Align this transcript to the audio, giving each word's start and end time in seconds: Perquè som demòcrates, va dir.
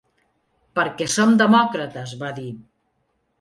Perquè 0.79 1.07
som 1.15 1.35
demòcrates, 1.41 2.15
va 2.25 2.33
dir. 2.41 2.49